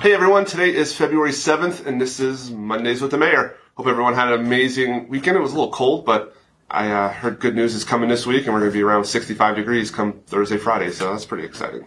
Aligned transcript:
Hey 0.00 0.14
everyone, 0.14 0.44
today 0.44 0.72
is 0.72 0.94
February 0.94 1.32
7th 1.32 1.84
and 1.84 2.00
this 2.00 2.20
is 2.20 2.52
Mondays 2.52 3.02
with 3.02 3.10
the 3.10 3.18
Mayor. 3.18 3.56
Hope 3.74 3.88
everyone 3.88 4.14
had 4.14 4.28
an 4.32 4.38
amazing 4.38 5.08
weekend. 5.08 5.36
It 5.36 5.40
was 5.40 5.50
a 5.50 5.56
little 5.56 5.72
cold, 5.72 6.04
but 6.04 6.36
I 6.70 6.92
uh, 6.92 7.08
heard 7.08 7.40
good 7.40 7.56
news 7.56 7.74
is 7.74 7.82
coming 7.82 8.08
this 8.08 8.24
week 8.24 8.44
and 8.44 8.54
we're 8.54 8.60
going 8.60 8.70
to 8.70 8.78
be 8.78 8.84
around 8.84 9.06
65 9.06 9.56
degrees 9.56 9.90
come 9.90 10.20
Thursday, 10.28 10.56
Friday, 10.56 10.92
so 10.92 11.10
that's 11.10 11.24
pretty 11.24 11.44
exciting. 11.44 11.84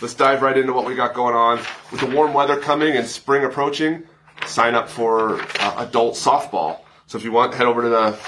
Let's 0.00 0.14
dive 0.14 0.42
right 0.42 0.58
into 0.58 0.72
what 0.72 0.84
we 0.84 0.96
got 0.96 1.14
going 1.14 1.36
on. 1.36 1.58
With 1.92 2.00
the 2.00 2.06
warm 2.06 2.34
weather 2.34 2.58
coming 2.58 2.96
and 2.96 3.06
spring 3.06 3.44
approaching, 3.44 4.02
sign 4.46 4.74
up 4.74 4.88
for 4.88 5.40
uh, 5.60 5.86
adult 5.86 6.14
softball. 6.14 6.80
So 7.06 7.18
if 7.18 7.24
you 7.24 7.30
want, 7.30 7.54
head 7.54 7.68
over 7.68 7.82
to 7.82 7.88
the 7.88 8.18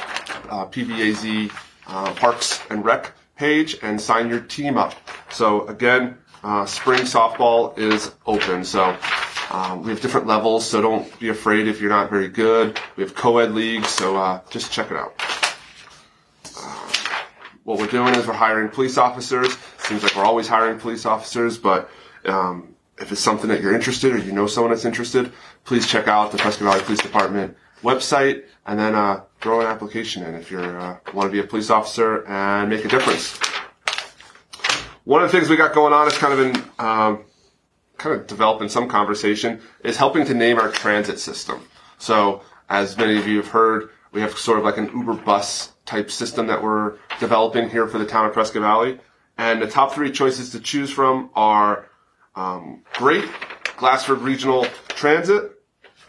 uh, 0.51 0.67
PVAZ 0.69 1.51
uh, 1.89 2.15
Parks 2.15 2.63
and 2.71 2.85
Rec 2.85 3.11
page 3.35 3.77
and 3.83 4.01
sign 4.01 4.29
your 4.29 4.41
team 4.41 4.79
up. 4.79 4.95
So 5.31 5.67
again, 5.67 6.17
uh, 6.45 6.67
spring 6.67 7.01
softball 7.01 7.77
is 7.79 8.15
open. 8.27 8.65
So 8.65 8.97
um, 9.51 9.83
we 9.83 9.91
have 9.91 10.01
different 10.01 10.27
levels, 10.27 10.67
so 10.67 10.83
don't 10.83 11.19
be 11.19 11.31
afraid 11.31 11.67
if 11.67 11.81
you're 11.81 11.91
not 11.91 12.11
very 12.11 12.29
good. 12.29 12.79
We 12.97 13.03
have 13.03 13.15
co-ed 13.15 13.53
leagues, 13.53 13.89
so 13.89 14.17
uh, 14.17 14.41
just 14.51 14.71
check 14.71 14.91
it 14.91 14.97
out. 14.97 15.15
Uh, 16.57 16.89
what 17.65 17.79
we're 17.79 17.87
doing 17.87 18.15
is 18.15 18.27
we're 18.27 18.35
hiring 18.35 18.69
police 18.69 18.99
officers. 18.99 19.57
Seems 19.79 20.03
like 20.03 20.15
we're 20.15 20.25
always 20.25 20.47
hiring 20.47 20.79
police 20.79 21.07
officers, 21.07 21.57
but 21.57 21.91
um, 22.27 22.75
if 22.99 23.11
it's 23.11 23.23
something 23.23 23.49
that 23.49 23.63
you're 23.63 23.75
interested 23.75 24.13
or 24.13 24.19
you 24.19 24.33
know 24.33 24.47
someone 24.47 24.71
that's 24.71 24.85
interested, 24.85 25.33
please 25.65 25.87
check 25.87 26.09
out 26.09 26.31
the 26.31 26.39
Prescott 26.39 26.69
Valley 26.69 26.83
Police 26.83 27.01
Department 27.01 27.57
website 27.83 28.45
and 28.67 28.79
then 28.79 28.95
uh, 28.95 29.23
throw 29.41 29.61
an 29.61 29.67
application 29.67 30.23
in 30.25 30.35
if 30.35 30.51
you 30.51 30.59
uh, 30.59 30.99
want 31.13 31.27
to 31.27 31.33
be 31.33 31.41
a 31.41 31.45
police 31.45 31.71
officer 31.71 32.27
and 32.27 32.69
make 32.71 32.85
a 32.85 32.89
difference. 32.89 33.39
One 35.05 35.23
of 35.23 35.31
the 35.31 35.39
things 35.39 35.51
we 35.51 35.57
got 35.57 35.75
going 35.75 35.93
on 35.93 36.09
is 36.09 36.17
kind 36.17 36.33
of 36.33 36.41
in 36.41 36.57
um, 36.79 37.25
kind 37.99 38.21
of 38.21 38.27
developing 38.27 38.69
some 38.69 38.89
conversation 38.89 39.61
is 39.83 39.97
helping 39.97 40.25
to 40.27 40.35
name 40.35 40.59
our 40.59 40.71
transit 40.71 41.19
system. 41.19 41.63
So, 41.99 42.43
as 42.71 42.97
many 42.97 43.19
of 43.19 43.29
you 43.29 43.37
have 43.37 43.49
heard, 43.49 43.91
we 44.13 44.23
have 44.23 44.37
sort 44.39 44.59
of 44.59 44.65
like 44.65 44.79
an 44.79 44.91
Uber 44.95 45.15
bus 45.15 45.73
type 45.85 46.11
system 46.11 46.47
that 46.47 46.63
we're 46.63 46.97
developing 47.21 47.69
here 47.69 47.87
for 47.87 47.99
the 47.99 48.07
town 48.07 48.27
of 48.27 48.33
Prescott 48.33 48.63
Valley. 48.63 48.99
And 49.37 49.61
the 49.61 49.67
top 49.67 49.93
three 49.93 50.11
choices 50.11 50.51
to 50.51 50.61
choose 50.61 50.91
from 50.91 51.29
are 51.35 51.91
um, 52.35 52.83
Great, 52.95 53.29
Glassford 53.77 54.21
Regional 54.21 54.67
Transit, 54.89 55.53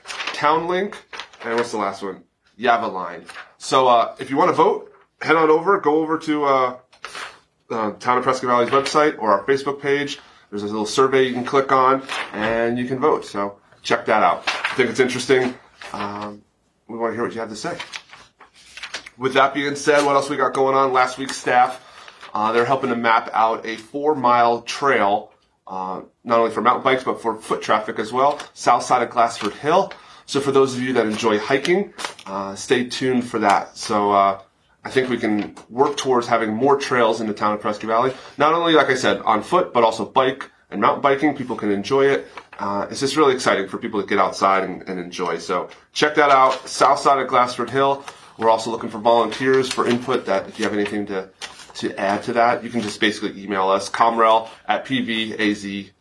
Townlink, 0.06 0.96
and 1.44 1.56
what's 1.56 1.72
the 1.72 1.78
last 1.78 2.02
one? 2.02 2.24
Yavaline. 2.58 3.28
So 3.58 3.88
uh, 3.88 4.16
if 4.20 4.30
you 4.30 4.38
want 4.38 4.50
to 4.50 4.56
vote, 4.56 4.92
head 5.22 5.36
on 5.36 5.50
over, 5.50 5.80
go 5.82 5.98
over 5.98 6.18
to 6.20 6.46
uh, 6.46 6.78
uh, 7.70 7.92
Town 7.92 8.18
of 8.18 8.24
Prescott 8.24 8.50
Valley's 8.50 8.70
website 8.70 9.18
or 9.20 9.32
our 9.32 9.44
Facebook 9.46 9.82
page. 9.82 10.20
There's 10.50 10.64
a 10.64 10.68
little 10.68 10.86
survey 10.86 11.24
you 11.24 11.34
can 11.34 11.46
click 11.46 11.72
on, 11.72 12.04
and 12.34 12.78
you 12.78 12.86
can 12.86 13.00
vote. 13.00 13.26
So 13.26 13.60
check 13.82 14.06
that 14.06 14.24
out. 14.24 14.44
I 14.48 14.76
think 14.76 14.90
it's 14.90 15.00
interesting. 15.00 15.56
Um, 15.94 16.44
we 16.88 16.98
want 16.98 17.12
to 17.12 17.16
hear 17.16 17.24
what 17.24 17.34
you 17.34 17.40
have 17.40 17.50
to 17.50 17.56
say. 17.56 17.78
With 19.18 19.34
that 19.34 19.54
being 19.54 19.76
said, 19.76 20.06
what 20.06 20.16
else 20.16 20.30
we 20.30 20.38
got 20.38 20.54
going 20.54 20.76
on? 20.76 20.94
Last 20.94 21.18
week's 21.18 21.38
staff, 21.38 21.82
uh, 22.34 22.52
they're 22.52 22.66
helping 22.66 22.90
to 22.90 22.96
map 22.96 23.30
out 23.34 23.66
a 23.66 23.78
four 23.78 24.14
mile 24.14 24.62
trail, 24.62 25.32
uh, 25.68 26.02
not 26.24 26.40
only 26.40 26.52
for 26.52 26.62
mountain 26.62 26.84
bikes, 26.84 27.04
but 27.04 27.22
for 27.22 27.36
foot 27.36 27.62
traffic 27.62 27.98
as 27.98 28.12
well, 28.12 28.40
south 28.54 28.84
side 28.84 29.02
of 29.02 29.10
Glassford 29.10 29.54
Hill. 29.54 29.92
So 30.26 30.42
for 30.42 30.52
those 30.52 30.76
of 30.76 30.82
you 30.82 30.94
that 30.94 31.06
enjoy 31.06 31.40
hiking, 31.40 31.94
uh, 32.26 32.56
stay 32.56 32.86
tuned 32.90 33.26
for 33.28 33.40
that. 33.40 33.78
So, 33.78 34.12
uh, 34.12 34.42
I 34.86 34.92
think 34.92 35.10
we 35.10 35.18
can 35.18 35.56
work 35.68 35.98
towards 35.98 36.28
having 36.28 36.54
more 36.54 36.78
trails 36.78 37.20
in 37.20 37.26
the 37.26 37.34
town 37.34 37.56
of 37.56 37.60
Prescott 37.60 37.88
Valley. 37.88 38.14
Not 38.38 38.54
only, 38.54 38.74
like 38.74 38.90
I 38.90 38.94
said, 38.94 39.18
on 39.22 39.42
foot, 39.42 39.74
but 39.74 39.84
also 39.84 40.06
bike 40.06 40.52
and 40.70 40.80
mountain 40.80 41.02
biking. 41.02 41.36
People 41.36 41.56
can 41.56 41.72
enjoy 41.72 42.06
it. 42.06 42.28
Uh, 42.60 42.86
it's 42.92 43.00
just 43.00 43.16
really 43.16 43.34
exciting 43.34 43.68
for 43.68 43.80
people 43.80 44.00
to 44.00 44.08
get 44.08 44.20
outside 44.20 44.64
and, 44.64 44.88
and, 44.88 45.00
enjoy. 45.00 45.40
So 45.40 45.70
check 45.92 46.16
that 46.16 46.30
out. 46.30 46.70
South 46.70 47.00
side 47.00 47.20
of 47.20 47.28
Glassford 47.28 47.72
Hill. 47.72 48.06
We're 48.38 48.50
also 48.50 48.70
looking 48.70 48.90
for 48.90 49.00
volunteers 49.00 49.74
for 49.74 49.88
input 49.88 50.28
that 50.28 50.48
if 50.48 50.60
you 50.60 50.66
have 50.66 50.74
anything 50.74 51.08
to, 51.08 51.30
to 51.76 52.00
add 52.00 52.24
to 52.24 52.34
that, 52.34 52.64
you 52.64 52.70
can 52.70 52.82
just 52.82 53.00
basically 53.00 53.42
email 53.44 53.70
us, 53.70 53.90
comrel 53.90 54.50
at 54.68 54.86
pvaz.net. 54.86 55.92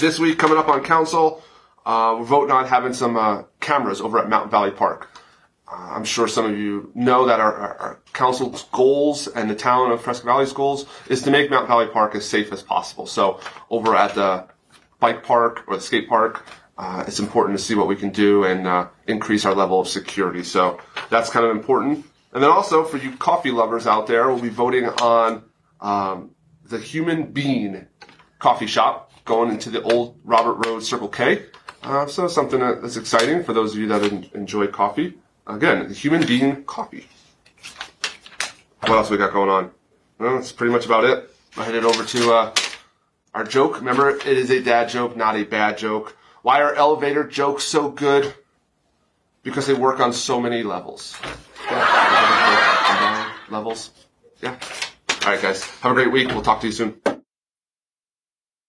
This 0.00 0.18
week 0.18 0.38
coming 0.38 0.58
up 0.58 0.68
on 0.68 0.82
council, 0.82 1.42
uh, 1.86 2.16
we're 2.18 2.24
voting 2.24 2.50
on 2.50 2.66
having 2.66 2.92
some 2.92 3.16
uh, 3.16 3.44
cameras 3.60 4.00
over 4.00 4.18
at 4.18 4.28
Mountain 4.28 4.50
Valley 4.50 4.72
Park. 4.72 5.08
Uh, 5.68 5.94
I'm 5.94 6.04
sure 6.04 6.28
some 6.28 6.44
of 6.44 6.56
you 6.56 6.92
know 6.94 7.26
that 7.26 7.40
our, 7.40 7.52
our, 7.52 7.76
our, 7.78 8.00
council's 8.12 8.62
goals 8.72 9.26
and 9.26 9.50
the 9.50 9.54
town 9.54 9.90
of 9.90 10.02
Prescott 10.02 10.26
Valley's 10.26 10.52
goals 10.52 10.86
is 11.08 11.22
to 11.22 11.30
make 11.30 11.50
Mount 11.50 11.66
Valley 11.66 11.86
Park 11.86 12.14
as 12.14 12.24
safe 12.24 12.52
as 12.52 12.62
possible. 12.62 13.06
So 13.06 13.40
over 13.68 13.96
at 13.96 14.14
the 14.14 14.46
bike 15.00 15.24
park 15.24 15.64
or 15.66 15.76
the 15.76 15.82
skate 15.82 16.08
park, 16.08 16.46
uh, 16.78 17.04
it's 17.06 17.18
important 17.18 17.58
to 17.58 17.64
see 17.64 17.74
what 17.74 17.88
we 17.88 17.96
can 17.96 18.10
do 18.10 18.44
and 18.44 18.66
uh, 18.66 18.88
increase 19.06 19.44
our 19.44 19.54
level 19.54 19.80
of 19.80 19.88
security. 19.88 20.44
So 20.44 20.78
that's 21.10 21.30
kind 21.30 21.44
of 21.44 21.50
important. 21.50 22.06
And 22.32 22.42
then 22.42 22.50
also 22.50 22.84
for 22.84 22.98
you 22.98 23.16
coffee 23.16 23.50
lovers 23.50 23.86
out 23.86 24.06
there, 24.06 24.28
we'll 24.28 24.40
be 24.40 24.48
voting 24.48 24.84
on 24.86 25.42
um, 25.80 26.30
the 26.64 26.78
Human 26.78 27.32
Bean 27.32 27.88
coffee 28.38 28.66
shop 28.66 29.10
going 29.24 29.50
into 29.50 29.70
the 29.70 29.82
old 29.82 30.20
Robert 30.22 30.66
Road 30.66 30.80
Circle 30.84 31.08
K. 31.08 31.46
Uh, 31.82 32.06
so 32.06 32.28
something 32.28 32.60
that's 32.60 32.96
exciting 32.96 33.42
for 33.42 33.52
those 33.52 33.72
of 33.72 33.78
you 33.78 33.88
that 33.88 34.02
enjoy 34.34 34.66
coffee. 34.66 35.14
Again, 35.46 35.88
the 35.88 35.94
Human 35.94 36.26
Bean 36.26 36.64
copy. 36.64 37.06
What 38.80 38.92
else 38.98 39.10
we 39.10 39.16
got 39.16 39.32
going 39.32 39.48
on? 39.48 39.70
Well, 40.18 40.36
that's 40.36 40.52
pretty 40.52 40.72
much 40.72 40.86
about 40.86 41.04
it. 41.04 41.30
I 41.56 41.64
headed 41.64 41.84
over 41.84 42.04
to 42.04 42.32
uh, 42.32 42.54
our 43.34 43.44
joke. 43.44 43.76
Remember, 43.76 44.10
it 44.10 44.26
is 44.26 44.50
a 44.50 44.60
dad 44.60 44.88
joke, 44.88 45.16
not 45.16 45.36
a 45.36 45.44
bad 45.44 45.78
joke. 45.78 46.16
Why 46.42 46.62
are 46.62 46.74
elevator 46.74 47.24
jokes 47.24 47.64
so 47.64 47.90
good? 47.90 48.34
Because 49.42 49.66
they 49.66 49.74
work 49.74 50.00
on 50.00 50.12
so 50.12 50.40
many 50.40 50.62
levels. 50.62 51.16
Yeah. 51.70 53.32
levels. 53.48 53.90
Yeah. 54.42 54.58
All 55.24 55.32
right, 55.32 55.40
guys. 55.40 55.64
Have 55.80 55.92
a 55.92 55.94
great 55.94 56.12
week. 56.12 56.28
We'll 56.28 56.42
talk 56.42 56.60
to 56.60 56.66
you 56.66 56.72
soon. 56.72 57.00